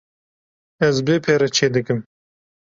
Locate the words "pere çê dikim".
1.25-1.99